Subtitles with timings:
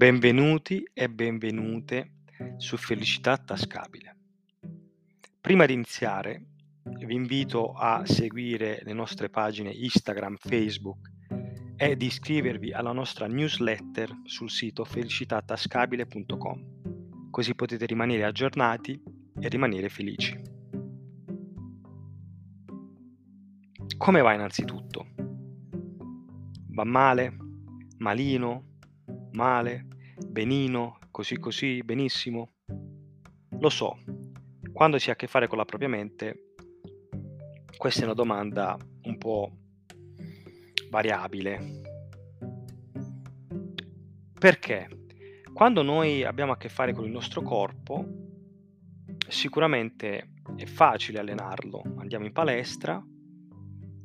[0.00, 2.22] Benvenuti e benvenute
[2.56, 4.16] su Felicità Tascabile.
[5.38, 6.42] Prima di iniziare,
[7.04, 11.12] vi invito a seguire le nostre pagine Instagram, Facebook
[11.76, 18.98] e di iscrivervi alla nostra newsletter sul sito felicitattascabile.com, così potete rimanere aggiornati
[19.38, 20.40] e rimanere felici.
[23.98, 25.08] Come va innanzitutto?
[26.68, 27.36] Va male?
[27.98, 28.64] Malino?
[29.32, 29.86] male,
[30.26, 32.50] benino, così così, benissimo?
[33.58, 33.98] Lo so,
[34.72, 36.54] quando si ha a che fare con la propria mente,
[37.76, 39.50] questa è una domanda un po'
[40.90, 41.82] variabile.
[44.38, 44.88] Perché?
[45.52, 48.06] Quando noi abbiamo a che fare con il nostro corpo,
[49.28, 51.82] sicuramente è facile allenarlo.
[51.98, 53.02] Andiamo in palestra,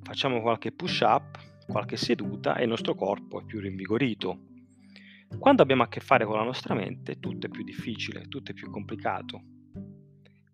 [0.02, 4.54] facciamo qualche push up, qualche seduta e il nostro corpo è più rinvigorito
[5.38, 8.54] quando abbiamo a che fare con la nostra mente tutto è più difficile, tutto è
[8.54, 9.42] più complicato,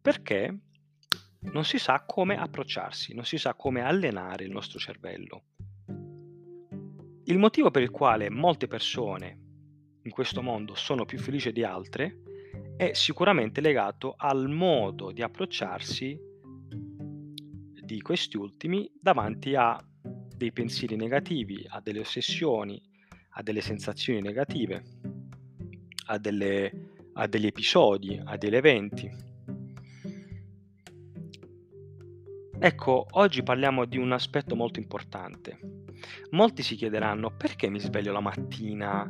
[0.02, 0.60] perché
[1.52, 5.44] non si sa come approcciarsi, non si sa come allenare il nostro cervello.
[7.26, 9.40] Il motivo per il quale molte persone
[10.04, 12.22] in questo mondo sono più felici di altre
[12.76, 16.20] è sicuramente legato al modo di approcciarsi
[17.84, 19.80] di questi ultimi davanti a
[20.36, 22.82] dei pensieri negativi, a delle ossessioni,
[23.32, 24.84] a delle sensazioni negative,
[26.08, 26.72] a, delle,
[27.14, 29.30] a degli episodi, a degli eventi.
[32.64, 35.58] Ecco, oggi parliamo di un aspetto molto importante.
[36.32, 39.10] Molti si chiederanno perché mi sveglio la mattina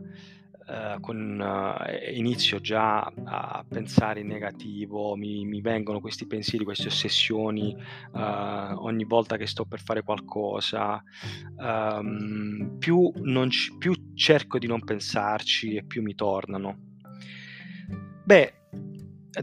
[0.71, 1.41] eh, con,
[1.85, 8.21] eh, inizio già a pensare in negativo, mi, mi vengono questi pensieri, queste ossessioni eh,
[8.75, 11.03] ogni volta che sto per fare qualcosa,
[11.59, 16.77] ehm, più, c- più cerco di non pensarci e più mi tornano.
[18.23, 18.53] Beh,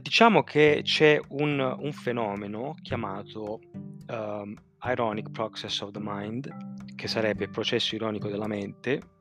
[0.01, 3.61] diciamo che c'è un, un fenomeno chiamato
[4.09, 6.49] um, ironic process of the mind,
[6.95, 9.18] che sarebbe il processo ironico della mente,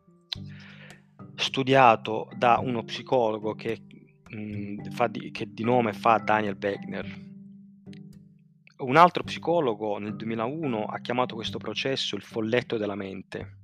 [1.37, 3.79] studiato da uno psicologo che,
[4.29, 7.25] mh, di, che di nome fa Daniel Wegner.
[8.77, 13.59] Un altro psicologo nel 2001 ha chiamato questo processo il folletto della mente.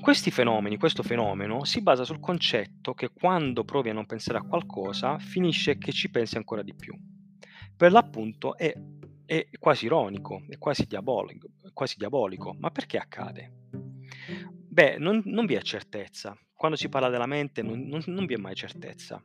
[0.00, 4.42] Questi fenomeni, questo fenomeno si basa sul concetto che quando provi a non pensare a
[4.42, 6.96] qualcosa, finisce che ci pensi ancora di più.
[7.76, 8.72] Per l'appunto è,
[9.26, 12.56] è quasi ironico, è quasi diabolico, quasi diabolico.
[12.58, 13.52] Ma perché accade?
[14.68, 18.34] Beh, non, non vi è certezza, quando si parla della mente non, non, non vi
[18.34, 19.18] è mai certezza.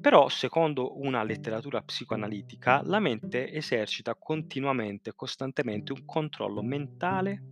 [0.00, 7.42] Però, secondo una letteratura psicoanalitica, la mente esercita continuamente, costantemente un controllo mentale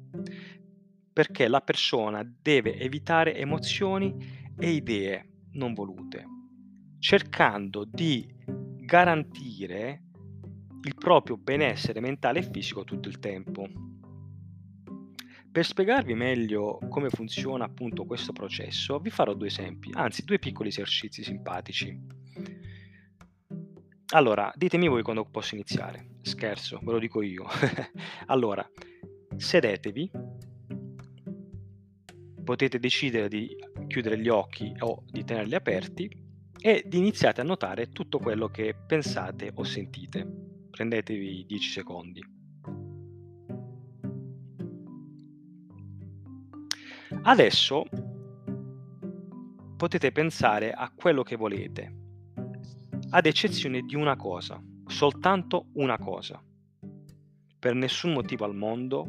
[1.12, 4.17] perché la persona deve evitare emozioni
[4.59, 6.25] e idee non volute,
[6.99, 10.05] cercando di garantire
[10.84, 13.91] il proprio benessere mentale e fisico tutto il tempo.
[15.53, 20.71] Per spiegarvi meglio come funziona appunto questo processo, vi farò due esempi, anzi due piccoli
[20.71, 21.95] esercizi simpatici.
[24.15, 26.07] Allora, ditemi voi quando posso iniziare.
[26.23, 27.45] Scherzo, ve lo dico io.
[28.29, 28.67] allora,
[29.37, 30.11] sedetevi,
[32.43, 33.55] potete decidere di
[33.89, 36.11] chiudere gli occhi o di tenerli aperti
[36.59, 40.27] e di iniziare a notare tutto quello che pensate o sentite.
[40.71, 42.41] Prendetevi 10 secondi.
[47.25, 47.84] Adesso
[49.77, 51.94] potete pensare a quello che volete,
[53.10, 56.43] ad eccezione di una cosa, soltanto una cosa.
[57.60, 59.06] Per nessun motivo al mondo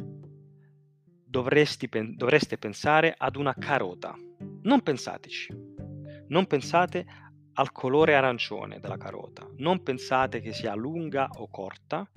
[1.26, 4.16] dovresti, dovreste pensare ad una carota.
[4.62, 5.52] Non pensateci.
[6.28, 7.08] Non pensate
[7.54, 9.50] al colore arancione della carota.
[9.58, 12.08] Non pensate che sia lunga o corta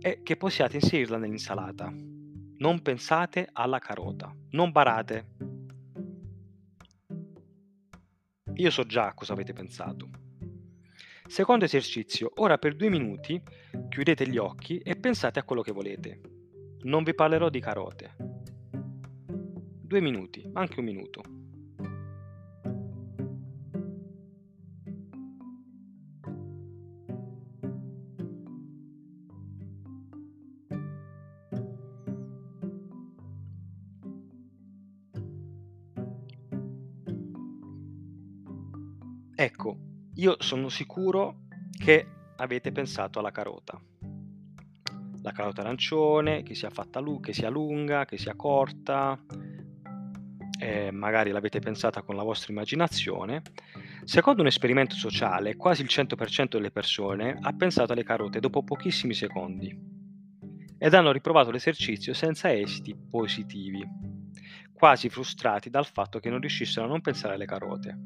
[0.00, 2.14] e che possiate inserirla nell'insalata
[2.58, 5.26] non pensate alla carota, non barate.
[8.54, 10.08] Io so già cosa avete pensato.
[11.26, 13.42] Secondo esercizio, ora per due minuti
[13.88, 16.20] chiudete gli occhi e pensate a quello che volete.
[16.82, 18.14] Non vi parlerò di carote.
[18.18, 21.35] Due minuti, anche un minuto.
[39.38, 39.76] Ecco,
[40.14, 41.42] io sono sicuro
[41.78, 42.06] che
[42.36, 43.78] avete pensato alla carota.
[45.20, 49.22] La carota arancione, che sia fatta lu- che sia lunga, che sia corta,
[50.58, 53.42] e magari l'avete pensata con la vostra immaginazione,
[54.04, 59.12] secondo un esperimento sociale quasi il 100% delle persone ha pensato alle carote dopo pochissimi
[59.12, 59.78] secondi
[60.78, 63.86] ed hanno riprovato l'esercizio senza esiti positivi,
[64.76, 67.98] quasi frustrati dal fatto che non riuscissero a non pensare alle carote.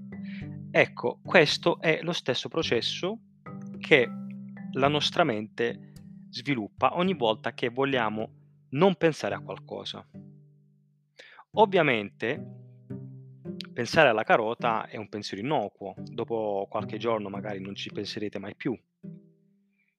[0.71, 3.19] Ecco, questo è lo stesso processo
[3.81, 4.09] che
[4.73, 5.93] la nostra mente
[6.31, 8.31] sviluppa ogni volta che vogliamo
[8.71, 10.07] non pensare a qualcosa.
[11.55, 12.41] Ovviamente
[13.73, 18.55] pensare alla carota è un pensiero innocuo, dopo qualche giorno magari non ci penserete mai
[18.55, 18.79] più.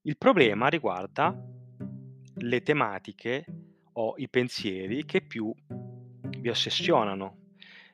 [0.04, 1.38] Il problema riguarda
[2.36, 3.46] le tematiche
[3.94, 5.54] o i pensieri che più
[6.42, 7.38] vi ossessionano,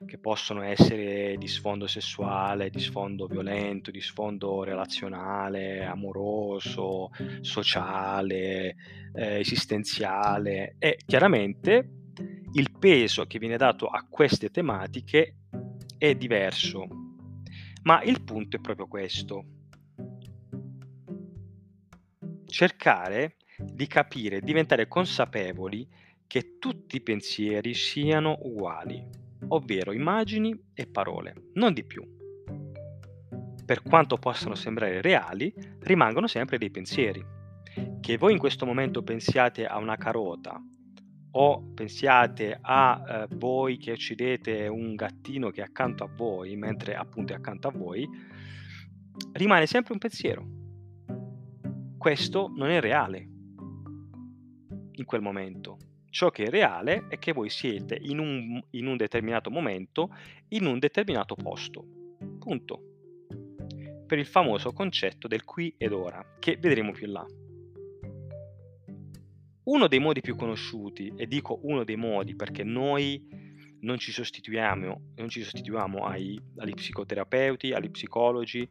[0.06, 7.10] che possono essere di sfondo sessuale, di sfondo violento, di sfondo relazionale, amoroso,
[7.42, 8.76] sociale,
[9.14, 11.90] eh, esistenziale e chiaramente
[12.54, 15.36] il peso che viene dato a queste tematiche
[15.98, 16.88] è diverso.
[17.84, 19.46] Ma il punto è proprio questo.
[22.46, 25.88] Cercare di capire, diventare consapevoli
[26.28, 29.04] che tutti i pensieri siano uguali,
[29.48, 32.04] ovvero immagini e parole, non di più.
[33.66, 37.24] Per quanto possano sembrare reali, rimangono sempre dei pensieri.
[38.00, 40.62] Che voi in questo momento pensiate a una carota
[41.32, 46.96] o pensiate a eh, voi che uccidete un gattino che è accanto a voi, mentre
[46.96, 48.08] appunto è accanto a voi,
[49.34, 50.46] rimane sempre un pensiero.
[51.98, 53.28] Questo non è reale,
[54.94, 55.78] in quel momento.
[56.18, 60.10] Ciò che è reale è che voi siete in un, in un determinato momento,
[60.48, 61.86] in un determinato posto.
[62.40, 62.82] Punto.
[64.08, 67.24] Per il famoso concetto del qui ed ora, che vedremo più là.
[69.66, 73.24] Uno dei modi più conosciuti, e dico uno dei modi perché noi
[73.82, 78.68] non ci sostituiamo, non ci sostituiamo ai, agli psicoterapeuti, agli psicologi,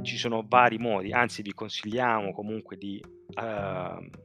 [0.00, 4.24] ci sono vari modi, anzi vi consigliamo comunque di uh,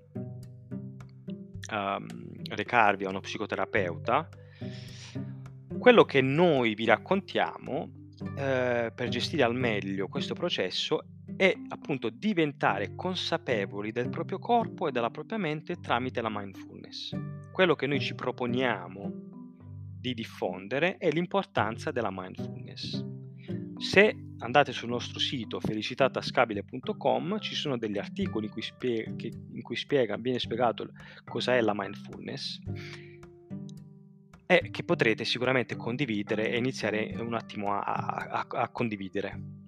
[1.72, 2.06] um,
[2.50, 4.30] recarvi a uno psicoterapeuta,
[5.80, 7.90] quello che noi vi raccontiamo
[8.36, 14.92] eh, per gestire al meglio questo processo è appunto diventare consapevoli del proprio corpo e
[14.92, 17.18] della propria mente tramite la mindfulness.
[17.52, 19.12] Quello che noi ci proponiamo
[19.98, 23.04] di diffondere è l'importanza della mindfulness.
[23.78, 29.62] Se andate sul nostro sito felicitatascabile.com, ci sono degli articoli in cui, spie- che, in
[29.62, 30.92] cui spiega, viene spiegato
[31.24, 32.60] cosa è la mindfulness
[34.46, 39.60] e che potrete sicuramente condividere e iniziare un attimo a, a, a condividere.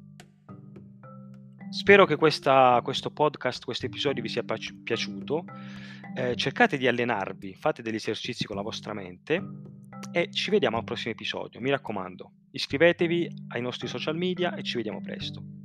[1.70, 5.46] Spero che questa, questo podcast, questo episodio vi sia piaciuto.
[6.16, 9.42] Eh, cercate di allenarvi, fate degli esercizi con la vostra mente
[10.12, 11.60] e ci vediamo al prossimo episodio.
[11.62, 15.63] Mi raccomando, iscrivetevi ai nostri social media e ci vediamo presto.